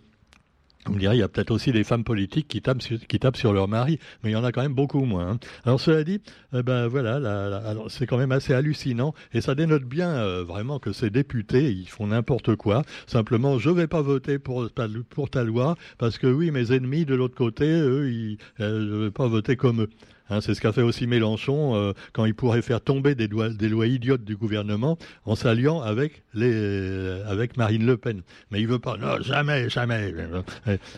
Vous 0.86 0.94
me 0.94 1.00
direz, 1.00 1.16
il 1.16 1.20
y 1.20 1.24
a 1.24 1.28
peut-être 1.28 1.50
aussi 1.50 1.72
des 1.72 1.84
femmes 1.84 2.04
politiques 2.04 2.48
qui 2.48 2.62
tapent, 2.62 2.82
sur, 2.82 3.00
qui 3.00 3.20
tapent 3.20 3.38
sur 3.38 3.54
leur 3.54 3.68
mari, 3.68 4.00
mais 4.24 4.30
il 4.30 4.34
y 4.34 4.36
en 4.36 4.44
a 4.44 4.52
quand 4.52 4.62
même 4.62 4.76
beaucoup 4.76 5.04
moins. 5.04 5.32
Hein. 5.32 5.40
Alors 5.66 5.80
cela 5.80 6.04
dit, 6.04 6.22
eh 6.54 6.62
ben 6.62 6.86
voilà, 6.88 7.74
c'est 7.90 8.06
quand 8.06 8.18
même 8.18 8.32
assez 8.32 8.54
hallucinant 8.54 9.16
et 9.34 9.42
ça 9.42 9.56
dénote 9.56 9.84
bien 9.84 10.10
euh, 10.10 10.44
vraiment 10.44 10.78
que 10.78 10.94
ces 10.94 11.10
députés, 11.10 11.72
ils 11.72 11.90
font 11.90 12.08
n'importe 12.08 12.56
quoi. 12.56 12.84
Simplement, 13.08 13.58
je 13.58 13.72
vais 13.72 13.88
pas 13.88 14.02
voter 14.02 14.38
pour, 14.38 14.70
pour 15.10 15.30
ta 15.32 15.44
loi 15.44 15.76
parce 15.98 16.20
que 16.20 16.28
oui, 16.28 16.52
mes 16.52 16.72
ennemis 16.72 17.06
de 17.06 17.16
l'autre 17.16 17.36
côté, 17.36 17.66
eux, 17.66 18.12
ils, 18.12 18.38
euh, 18.60 18.88
je 18.88 18.96
vais 19.06 19.12
pas 19.12 19.28
voter 19.28 19.56
comme 19.56 19.82
eux. 19.82 19.90
Hein, 20.30 20.42
c'est 20.42 20.54
ce 20.56 20.62
qu'a 20.62 20.72
fait 20.72 20.82
aussi 20.82 21.08
Mélenchon 21.08 21.76
euh, 21.76 21.94
quand 22.14 22.26
il 22.26 22.34
pourrait 22.34 22.62
faire 22.62 22.82
tomber 22.82 23.16
des, 23.16 23.28
lois 23.28 23.88
idiotes 23.88 24.24
du 24.24 24.36
gouvernement 24.36 24.98
en 25.26 25.36
s'alliant 25.36 25.82
avec, 25.82 26.24
avec 26.34 27.58
Marine 27.58 27.86
Le 27.86 27.98
Pen. 27.98 28.22
Mais 28.52 28.62
il 28.62 28.68
veut 28.68 28.80
pas. 28.80 28.98
Non, 28.98 29.22
jamais, 29.22 29.70
jamais. 29.70 30.14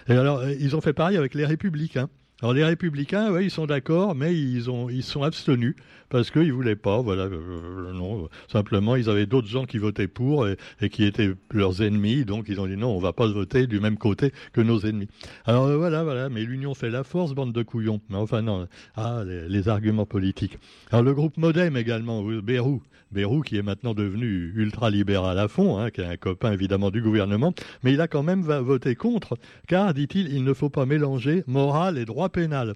Et 0.07 0.13
alors, 0.13 0.47
ils 0.47 0.75
ont 0.75 0.81
fait 0.81 0.93
pareil 0.93 1.17
avec 1.17 1.33
les 1.33 1.45
Républicains. 1.45 2.09
Alors 2.43 2.53
les 2.53 2.63
républicains, 2.63 3.31
ouais, 3.31 3.45
ils 3.45 3.51
sont 3.51 3.65
d'accord, 3.65 4.13
mais 4.13 4.35
ils 4.37 4.69
ont 4.69 4.89
ils 4.89 5.01
sont 5.01 5.23
abstenus 5.23 5.75
parce 6.09 6.29
qu'ils 6.29 6.53
voulaient 6.53 6.75
pas, 6.75 7.01
voilà, 7.01 7.23
euh, 7.23 7.89
euh, 7.89 7.93
non, 7.93 8.29
simplement 8.47 8.95
ils 8.95 9.09
avaient 9.09 9.25
d'autres 9.25 9.47
gens 9.47 9.65
qui 9.65 9.79
votaient 9.79 10.07
pour 10.07 10.47
et, 10.47 10.57
qui 10.89 11.03
étaient 11.03 11.31
leurs 11.51 11.81
ennemis, 11.81 12.25
donc 12.25 12.45
ils 12.47 12.61
ont 12.61 12.67
dit 12.67 12.77
non, 12.77 12.95
on 12.95 12.99
va 12.99 13.11
pas 13.11 13.27
voter 13.27 13.65
du 13.65 13.79
même 13.79 13.97
côté 13.97 14.31
que 14.53 14.61
nos 14.61 14.79
ennemis. 14.81 15.07
Alors 15.45 15.65
euh, 15.65 15.77
voilà, 15.77 16.03
voilà, 16.03 16.29
mais 16.29 16.43
l'union 16.43 16.75
fait 16.75 16.91
la 16.91 17.03
force, 17.03 17.33
bande 17.33 17.53
de 17.53 17.63
couillons. 17.63 18.01
Mais 18.09 18.17
enfin 18.17 18.43
non, 18.43 18.67
ah 18.95 19.23
les, 19.25 19.67
arguments 19.67 20.05
politiques. 20.05 20.59
Alors 20.91 21.03
le 21.03 21.13
groupe 21.15 21.37
MoDem 21.37 21.75
également, 21.75 22.23
Bérou, 22.23 22.83
Bérou 23.11 23.41
qui 23.41 23.57
est 23.57 23.63
maintenant 23.63 23.93
devenu 23.93 24.53
ultra 24.55 24.89
libéral 24.91 25.39
à 25.39 25.47
fond, 25.47 25.77
hein, 25.77 25.89
qui 25.89 26.01
est 26.01 26.05
un 26.05 26.17
copain 26.17 26.51
évidemment 26.51 26.91
du 26.91 27.01
gouvernement, 27.01 27.53
mais 27.83 27.93
il 27.93 27.99
a 27.99 28.07
quand 28.07 28.23
même 28.23 28.41
voté 28.43 28.95
contre, 28.95 29.37
car 29.67 29.93
dit-il, 29.93 30.31
il 30.31 30.43
ne 30.43 30.53
faut 30.53 30.69
pas 30.69 30.85
mélanger 30.85 31.43
morale 31.47 31.97
et 31.97 32.05
droit 32.05 32.26
pénal. 32.29 32.75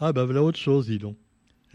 Ah 0.00 0.12
bah 0.12 0.24
voilà 0.24 0.42
autre 0.42 0.58
chose, 0.58 0.86
dis 0.86 0.98
donc. 0.98 1.16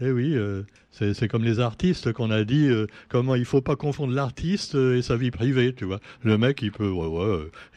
Eh 0.00 0.10
oui, 0.10 0.34
euh, 0.34 0.64
c'est 0.90 1.28
comme 1.28 1.44
les 1.44 1.60
artistes 1.60 2.12
qu'on 2.12 2.32
a 2.32 2.42
dit 2.42 2.66
euh, 2.66 2.88
comment 3.08 3.36
il 3.36 3.44
faut 3.44 3.60
pas 3.60 3.76
confondre 3.76 4.12
l'artiste 4.12 4.74
euh, 4.74 4.96
et 4.98 5.02
sa 5.02 5.16
vie 5.16 5.30
privée, 5.30 5.72
tu 5.72 5.84
vois. 5.84 6.00
Le 6.24 6.36
mec, 6.36 6.62
il 6.62 6.72
peut, 6.72 6.92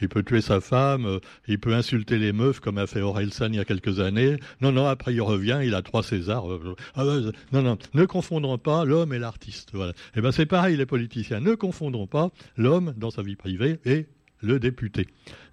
il 0.00 0.08
peut 0.08 0.24
tuer 0.24 0.40
sa 0.40 0.60
femme, 0.60 1.20
il 1.46 1.60
peut 1.60 1.74
insulter 1.74 2.18
les 2.18 2.32
meufs 2.32 2.58
comme 2.58 2.78
a 2.78 2.88
fait 2.88 3.02
Orelsan 3.02 3.52
il 3.52 3.56
y 3.56 3.60
a 3.60 3.64
quelques 3.64 4.00
années. 4.00 4.36
Non, 4.60 4.72
non, 4.72 4.86
après 4.86 5.14
il 5.14 5.22
revient, 5.22 5.60
il 5.62 5.76
a 5.76 5.82
trois 5.82 6.02
Césars. 6.02 6.44
Ah, 6.96 7.04
non, 7.52 7.62
non, 7.62 7.78
ne 7.94 8.04
confondons 8.04 8.58
pas 8.58 8.84
l'homme 8.84 9.14
et 9.14 9.20
l'artiste. 9.20 9.70
Voilà. 9.72 9.92
Eh 10.16 10.20
ben 10.20 10.32
c'est 10.32 10.46
pareil 10.46 10.76
les 10.76 10.86
politiciens. 10.86 11.38
Ne 11.38 11.54
confondons 11.54 12.08
pas 12.08 12.30
l'homme 12.56 12.94
dans 12.96 13.12
sa 13.12 13.22
vie 13.22 13.36
privée 13.36 13.78
et 13.84 14.06
le 14.40 14.58
député. 14.58 15.06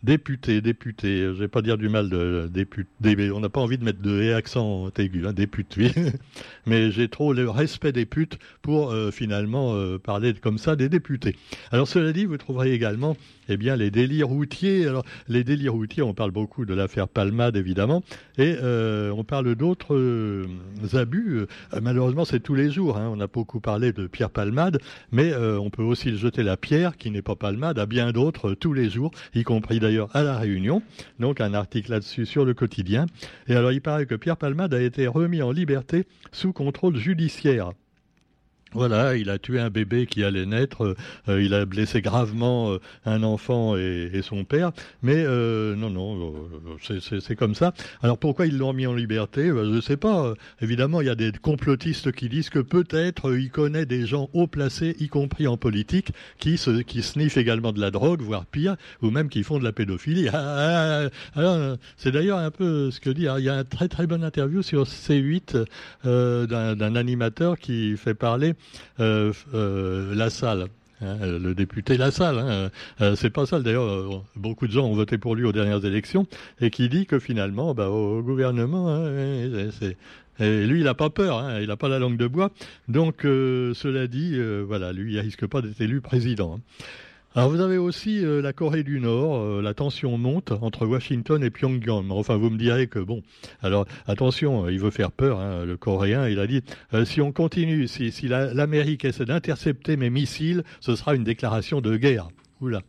Député, 0.06 0.62
député, 0.62 1.22
je 1.22 1.32
vais 1.32 1.48
pas 1.48 1.64
dire 1.64 1.80
du 1.80 1.90
mal 1.90 2.12
de 2.12 2.48
député, 2.54 3.32
on 3.32 3.40
n'a 3.40 3.50
pas 3.50 3.60
envie 3.60 3.80
de 3.80 3.84
mettre 3.84 4.04
de 4.04 4.34
accent 4.34 4.92
aigu, 5.00 5.26
hein, 5.26 5.34
député, 5.34 5.90
mais 6.68 6.92
j'ai 6.92 7.08
trop 7.08 7.34
le 7.34 7.50
respect 7.50 7.92
des 7.92 8.06
putes 8.06 8.38
pour 8.62 8.92
euh, 8.92 9.10
finalement 9.10 9.74
euh, 9.74 9.98
parler 9.98 10.36
comme 10.36 10.60
ça 10.60 10.76
des 10.76 10.90
députés. 10.90 11.36
Alors 11.72 11.88
cela 11.88 12.14
dit, 12.14 12.26
vous 12.26 12.38
trouverez 12.38 12.72
également 12.72 13.18
eh 13.50 13.58
bien, 13.58 13.76
les 13.76 13.90
délires 13.90 14.28
routiers. 14.28 14.88
Alors, 14.88 15.04
les 15.28 15.44
délires 15.44 15.74
routiers, 15.74 16.04
on 16.04 16.14
parle 16.14 16.32
beaucoup 16.32 16.66
de 16.66 16.74
l'affaire 16.76 17.08
Palmade, 17.08 17.56
évidemment, 17.58 18.04
et 18.38 18.58
euh, 18.62 19.12
on 19.12 19.24
parle 19.24 19.56
d'autres 19.56 20.46
abus. 20.94 21.46
malheureusement, 21.82 22.26
c'est 22.26 22.40
tous 22.40 22.56
les 22.56 22.70
jours. 22.70 22.98
Hein. 22.98 23.12
On 23.12 23.20
a 23.20 23.28
beaucoup 23.28 23.60
parlé 23.60 23.92
de 23.92 24.06
Pierre 24.06 24.32
Palmade, 24.32 24.80
mais 25.12 25.36
on 25.36 25.70
peut 25.70 25.84
aussi 25.84 26.18
jeter 26.18 26.42
la 26.42 26.58
pierre, 26.58 26.98
qui 26.98 27.12
n'est 27.12 27.22
pas 27.22 27.36
Palmade, 27.36 27.78
à 27.78 27.86
bien 27.86 28.12
d'autres 28.12 28.56
tous 28.56 28.74
les 28.74 28.90
jours, 28.90 29.12
y 29.36 29.44
compris 29.44 29.80
d'ailleurs 29.80 29.95
à 30.14 30.24
La 30.24 30.38
Réunion. 30.38 30.82
Donc 31.20 31.42
un 31.42 31.54
article 31.54 31.92
là-dessus 31.92 32.26
sur 32.26 32.46
le 32.46 32.54
quotidien. 32.54 33.06
Et 33.48 33.56
alors 33.56 33.72
il 33.72 33.82
paraît 33.82 34.06
que 34.06 34.16
Pierre 34.16 34.38
Palmade 34.38 34.74
a 34.74 34.82
été 34.82 35.08
remis 35.08 35.42
en 35.42 35.52
liberté 35.52 36.06
sous 36.32 36.54
contrôle 36.54 36.96
judiciaire. 36.96 37.72
Voilà, 38.76 39.16
il 39.16 39.30
a 39.30 39.40
tué 39.40 39.62
un 39.62 39.70
bébé 39.70 40.06
qui 40.06 40.22
allait 40.22 40.46
naître, 40.46 40.98
euh, 41.30 41.42
il 41.42 41.54
a 41.54 41.64
blessé 41.66 42.02
gravement 42.02 42.74
euh, 42.74 42.82
un 43.06 43.24
enfant 43.24 43.78
et, 43.78 44.20
son 44.22 44.44
père, 44.44 44.74
mais 45.02 45.16
euh, 45.16 45.76
non, 45.78 45.90
non, 45.90 46.34
c'est 46.82 47.38
comme 47.38 47.56
ça. 47.56 47.74
Alors 48.04 48.18
pourquoi 48.18 48.48
ils 48.48 48.58
l'ont 48.58 48.74
mis 48.74 48.86
en 48.86 48.94
liberté? 48.94 49.50
Ben, 49.50 49.64
Je 49.64 49.76
ne 49.76 49.82
sais 49.82 49.96
pas. 49.96 50.34
Évidemment, 50.62 51.00
il 51.00 51.08
y 51.08 51.10
a 51.10 51.16
des 51.16 51.32
complotistes 51.32 52.12
qui 52.12 52.28
disent 52.28 52.50
que 52.50 52.60
peut-être 52.60 53.34
il 53.38 53.50
connaît 53.50 53.86
des 53.86 54.06
gens 54.06 54.30
haut 54.34 54.48
placés, 54.48 54.98
y 55.00 55.08
compris 55.08 55.48
en 55.48 55.56
politique, 55.56 56.12
qui, 56.40 56.58
se, 56.58 56.82
qui 56.82 57.02
sniffent 57.02 57.38
également 57.38 57.72
de 57.72 57.80
la 57.80 57.92
drogue, 57.92 58.22
voire 58.22 58.46
pire, 58.46 58.76
ou 59.02 59.10
même 59.10 59.30
qui 59.30 59.44
font 59.44 59.58
de 59.58 59.64
la 59.64 59.72
pédophilie. 59.72 60.28
Ah, 60.38 61.10
ah, 61.36 61.42
ah, 61.42 61.76
c'est 61.98 62.12
d'ailleurs 62.12 62.40
un 62.40 62.52
peu 62.52 62.92
ce 62.92 63.00
que 63.00 63.10
dit. 63.10 63.28
il 63.38 63.44
y 63.44 63.50
a 63.50 63.56
un 63.56 63.64
très 63.64 63.88
très 63.88 64.06
bonne 64.06 64.24
interview 64.24 64.62
sur 64.62 64.84
C8 64.84 65.66
d'un 66.04 66.96
animateur 66.96 67.58
qui 67.58 67.96
fait 67.96 68.14
parler 68.14 68.54
euh, 69.00 69.34
euh, 69.54 70.16
la 70.16 70.30
salle. 70.30 70.68
Hein, 71.02 71.18
le 71.22 71.54
député 71.54 71.98
Lassalle, 71.98 72.40
hein, 72.40 72.72
euh, 73.02 73.16
c'est 73.18 73.30
pas 73.30 73.46
ça. 73.46 73.60
D'ailleurs, 73.60 74.24
beaucoup 74.38 74.66
de 74.66 74.72
gens 74.72 74.86
ont 74.86 74.94
voté 74.94 75.18
pour 75.18 75.36
lui 75.36 75.44
aux 75.44 75.52
dernières 75.52 75.84
élections 75.84 76.26
et 76.62 76.70
qui 76.70 76.88
dit 76.88 77.06
que 77.06 77.20
finalement, 77.20 77.74
bah, 77.74 77.90
au, 77.90 78.22
gouvernement, 78.22 78.88
hein, 78.88 79.10
lui, 80.40 80.80
il 80.80 80.84
n'a 80.86 80.94
pas 80.94 81.10
peur, 81.10 81.60
il 81.60 81.68
n'a 81.68 81.76
pas 81.76 81.90
la 81.90 82.00
langue 82.00 82.16
de 82.16 82.28
bois. 82.28 82.50
Donc, 82.88 83.24
cela 83.24 84.08
dit, 84.08 84.40
voilà, 84.66 84.94
lui, 84.94 85.16
il 85.16 85.20
risque 85.20 85.46
pas 85.48 85.62
d'être 85.62 85.82
élu 85.82 86.00
président. 86.00 86.62
Alors 87.38 87.50
vous 87.50 87.60
avez 87.60 87.78
aussi 87.78 88.24
euh, 88.24 88.42
la 88.42 88.54
Corée 88.54 88.84
du 88.84 89.02
Nord, 89.02 89.36
euh, 89.36 89.62
la 89.62 89.74
tension 89.74 90.18
monte 90.18 90.54
entre 90.54 90.86
Washington 90.86 91.44
et 91.44 91.50
Pyongyang. 91.50 92.10
Enfin, 92.10 92.38
vous 92.38 92.50
me 92.50 92.58
direz 92.58 92.88
que 92.88 93.00
bon, 93.00 93.24
alors 93.62 93.86
attention, 94.08 94.70
il 94.70 94.80
veut 94.80 94.90
faire 94.90 95.12
peur, 95.12 95.42
hein, 95.42 95.66
le 95.66 95.76
Coréen. 95.76 96.30
Il 96.30 96.40
a 96.40 96.48
dit 96.48 96.62
euh, 96.94 97.04
si 97.04 97.20
on 97.20 97.34
continue, 97.34 97.90
si, 97.90 98.14
si 98.14 98.30
l'Amérique 98.30 99.04
essaie 99.04 99.26
d'intercepter 99.26 99.98
mes 99.98 100.10
missiles, 100.10 100.64
ce 100.80 100.96
sera 100.96 101.14
une 101.14 101.26
déclaration 101.26 101.82
de 101.82 101.98
guerre. 101.98 102.30
Oula. 102.62 102.84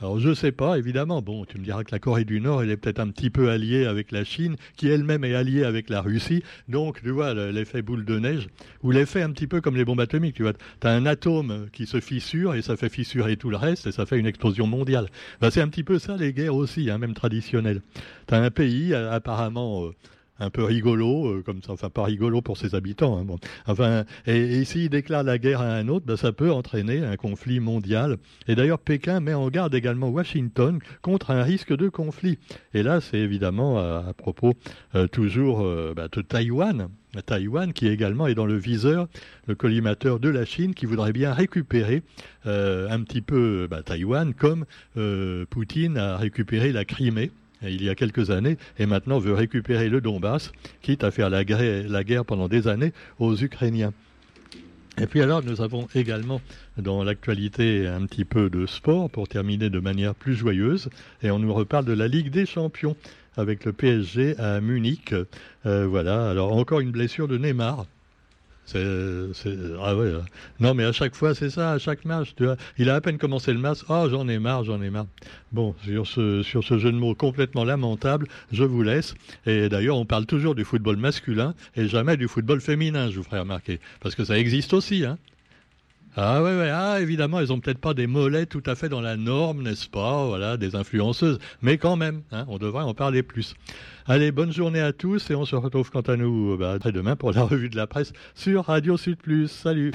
Alors 0.00 0.18
je 0.18 0.32
sais 0.32 0.50
pas, 0.50 0.78
évidemment. 0.78 1.20
Bon, 1.20 1.44
tu 1.44 1.58
me 1.58 1.64
diras 1.64 1.84
que 1.84 1.92
la 1.92 1.98
Corée 1.98 2.24
du 2.24 2.40
Nord, 2.40 2.62
elle 2.62 2.70
est 2.70 2.78
peut-être 2.78 3.00
un 3.00 3.08
petit 3.08 3.28
peu 3.28 3.50
alliée 3.50 3.84
avec 3.84 4.12
la 4.12 4.24
Chine, 4.24 4.56
qui 4.76 4.88
elle-même 4.88 5.24
est 5.24 5.34
alliée 5.34 5.62
avec 5.62 5.90
la 5.90 6.00
Russie. 6.00 6.42
Donc, 6.68 7.02
tu 7.02 7.10
vois, 7.10 7.34
l'effet 7.34 7.82
boule 7.82 8.06
de 8.06 8.18
neige, 8.18 8.48
ou 8.82 8.92
l'effet 8.92 9.20
un 9.20 9.30
petit 9.30 9.46
peu 9.46 9.60
comme 9.60 9.76
les 9.76 9.84
bombes 9.84 10.00
atomiques. 10.00 10.36
Tu 10.36 10.42
vois, 10.42 10.54
tu 10.54 10.86
as 10.86 10.90
un 10.90 11.04
atome 11.04 11.68
qui 11.70 11.86
se 11.86 12.00
fissure 12.00 12.54
et 12.54 12.62
ça 12.62 12.78
fait 12.78 12.88
fissurer 12.88 13.36
tout 13.36 13.50
le 13.50 13.58
reste 13.58 13.86
et 13.86 13.92
ça 13.92 14.06
fait 14.06 14.18
une 14.18 14.26
explosion 14.26 14.66
mondiale. 14.66 15.06
Ben, 15.42 15.50
c'est 15.50 15.60
un 15.60 15.68
petit 15.68 15.84
peu 15.84 15.98
ça 15.98 16.16
les 16.16 16.32
guerres 16.32 16.54
aussi, 16.54 16.88
hein, 16.88 16.96
même 16.96 17.12
traditionnelles. 17.12 17.82
Tu 18.26 18.34
as 18.34 18.42
un 18.42 18.50
pays 18.50 18.94
apparemment 18.94 19.84
euh, 19.84 19.90
un 20.40 20.50
peu 20.50 20.64
rigolo, 20.64 21.28
euh, 21.28 21.42
comme 21.44 21.62
ça, 21.62 21.72
enfin 21.72 21.90
pas 21.90 22.04
rigolo 22.04 22.40
pour 22.40 22.56
ses 22.56 22.74
habitants. 22.74 23.24
Hein, 23.68 24.04
et, 24.26 24.64
s'il 24.64 24.88
déclare 24.88 25.22
la 25.22 25.38
guerre 25.38 25.60
à 25.60 25.74
un 25.74 25.88
autre, 25.88 26.06
ben, 26.06 26.16
ça 26.16 26.32
peut 26.32 26.50
entraîner 26.50 27.04
un 27.04 27.16
conflit 27.16 27.60
mondial. 27.60 28.16
Et 28.48 28.54
d'ailleurs, 28.54 28.78
Pékin 28.78 29.20
met 29.20 29.34
en 29.34 29.48
garde 29.48 29.74
également 29.74 30.08
Washington 30.08 30.78
contre 31.02 31.30
un 31.30 31.42
risque 31.42 31.76
de 31.76 31.88
conflit. 31.88 32.38
Et 32.74 32.82
là, 32.82 33.00
c'est 33.00 33.18
évidemment 33.18 33.78
à, 33.78 34.12
propos 34.16 34.54
euh, 34.94 35.06
toujours 35.06 35.60
euh, 35.60 35.92
ben, 35.94 36.08
de 36.10 36.22
Taïwan. 36.22 36.88
Taïwan, 37.26 37.72
qui 37.72 37.88
également 37.88 38.28
est 38.28 38.36
dans 38.36 38.46
le 38.46 38.56
viseur, 38.56 39.08
le 39.48 39.56
collimateur 39.56 40.20
de 40.20 40.28
la 40.28 40.44
Chine, 40.44 40.74
qui 40.74 40.86
voudrait 40.86 41.12
bien 41.12 41.32
récupérer 41.32 42.04
un 42.44 43.02
petit 43.02 43.20
peu 43.20 43.66
ben, 43.68 43.82
Taïwan, 43.82 44.32
comme 44.32 44.64
Poutine 45.50 45.98
a 45.98 46.16
récupéré 46.16 46.70
la 46.70 46.84
Crimée 46.84 47.32
il 47.62 47.82
y 47.82 47.88
a 47.88 47.94
quelques 47.94 48.30
années, 48.30 48.56
et 48.78 48.86
maintenant 48.86 49.18
veut 49.18 49.34
récupérer 49.34 49.88
le 49.88 50.00
Donbass, 50.00 50.52
quitte 50.82 51.04
à 51.04 51.10
faire 51.10 51.30
la 51.30 51.44
guerre, 51.44 52.24
pendant 52.24 52.48
des 52.48 52.68
années 52.68 52.92
aux 53.18 53.36
Ukrainiens. 53.36 53.92
Et 54.98 55.06
puis 55.06 55.22
alors, 55.22 55.42
nous 55.42 55.62
avons 55.62 55.88
également 55.94 56.40
dans 56.76 57.04
l'actualité 57.04 57.86
un 57.86 58.04
petit 58.06 58.24
peu 58.24 58.50
de 58.50 58.66
sport 58.66 59.08
pour 59.08 59.28
terminer 59.28 59.70
de 59.70 59.80
manière 59.80 60.14
plus 60.14 60.34
joyeuse, 60.34 60.90
et 61.22 61.30
on 61.30 61.38
nous 61.38 61.54
reparle 61.54 61.84
de 61.84 61.92
la 61.92 62.08
Ligue 62.08 62.30
des 62.30 62.46
Champions 62.46 62.96
avec 63.36 63.64
le 63.64 63.72
PSG 63.72 64.38
à 64.38 64.60
Munich. 64.60 65.14
Euh, 65.64 65.86
voilà, 65.86 66.28
alors 66.28 66.52
encore 66.52 66.80
une 66.80 66.90
blessure 66.90 67.28
de 67.28 67.38
Neymar. 67.38 67.86
Ah 68.76 69.96
ouais. 69.96 70.12
Non, 70.60 70.74
mais 70.74 70.84
à 70.84 70.92
chaque 70.92 71.14
fois, 71.14 71.34
c'est 71.34 71.50
ça, 71.50 71.72
à 71.72 71.78
chaque 71.78 72.04
match. 72.04 72.34
Tu 72.36 72.44
vois, 72.44 72.56
il 72.78 72.88
a 72.90 72.94
à 72.94 73.00
peine 73.00 73.18
commencé 73.18 73.52
le 73.52 73.58
match. 73.58 73.78
Ah, 73.88 74.06
j'en 74.10 74.28
ai 74.28 74.38
marre, 74.38 74.64
j'en 74.64 74.80
ai 74.82 74.90
marre. 74.90 75.06
Bon, 75.52 75.74
sur 75.84 76.06
ce, 76.06 76.42
sur 76.42 76.62
ce 76.64 76.78
jeu 76.78 76.92
de 76.92 76.96
mots 76.96 77.14
complètement 77.14 77.64
lamentable, 77.64 78.26
je 78.52 78.64
vous 78.64 78.82
laisse. 78.82 79.14
Et 79.46 79.68
d'ailleurs, 79.68 79.96
on 79.96 80.04
parle 80.04 80.26
toujours 80.26 80.54
du 80.54 80.64
football 80.64 80.96
masculin 80.96 81.54
et 81.76 81.88
jamais 81.88 82.16
du 82.16 82.28
football 82.28 82.60
féminin, 82.60 83.10
je 83.10 83.16
vous 83.16 83.24
ferai 83.24 83.40
remarquer. 83.40 83.80
Parce 84.00 84.14
que 84.14 84.24
ça 84.24 84.38
existe 84.38 84.72
aussi, 84.72 85.04
hein. 85.04 85.18
Ah 86.16 86.42
ouais, 86.42 86.56
ouais, 86.56 86.70
ah 86.70 87.00
évidemment, 87.00 87.38
elles 87.38 87.52
ont 87.52 87.60
peut-être 87.60 87.78
pas 87.78 87.94
des 87.94 88.08
mollets 88.08 88.46
tout 88.46 88.62
à 88.66 88.74
fait 88.74 88.88
dans 88.88 89.00
la 89.00 89.16
norme, 89.16 89.62
n'est-ce 89.62 89.88
pas 89.88 90.26
Voilà, 90.26 90.56
des 90.56 90.74
influenceuses, 90.74 91.38
mais 91.62 91.78
quand 91.78 91.96
même, 91.96 92.22
hein, 92.32 92.44
on 92.48 92.58
devrait 92.58 92.82
en 92.82 92.94
parler 92.94 93.22
plus. 93.22 93.54
Allez, 94.06 94.32
bonne 94.32 94.52
journée 94.52 94.80
à 94.80 94.92
tous 94.92 95.30
et 95.30 95.36
on 95.36 95.44
se 95.44 95.54
retrouve 95.54 95.90
quant 95.90 96.00
à 96.00 96.16
nous 96.16 96.56
bah, 96.56 96.78
demain 96.78 97.14
pour 97.14 97.32
la 97.32 97.42
revue 97.44 97.68
de 97.68 97.76
la 97.76 97.86
presse 97.86 98.12
sur 98.34 98.64
Radio 98.64 98.96
Sud. 98.96 99.18
Salut 99.46 99.92